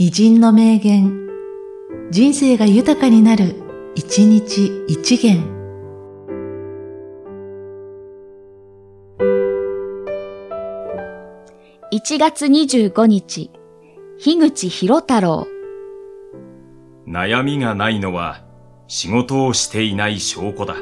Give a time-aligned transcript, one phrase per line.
[0.00, 1.26] 偉人の名言、
[2.12, 3.56] 人生が豊かになる、
[3.96, 5.42] 一日一元。
[11.92, 13.50] 1月25日、
[14.20, 15.48] 樋口博太郎。
[17.08, 18.44] 悩みがないのは
[18.86, 20.76] 仕事をしていない証拠だ。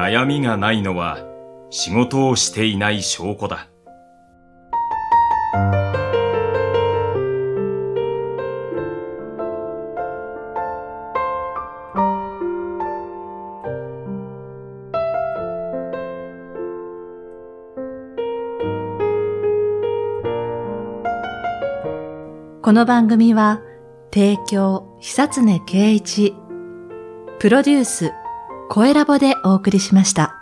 [0.00, 1.18] 悩みがないのは
[1.68, 3.68] 仕事をしていない証拠だ。
[22.62, 23.60] この番組は、
[24.14, 26.34] 提供、久常圭一、
[27.38, 28.12] プロデュース、
[28.72, 30.39] 声ラボでお送りしました。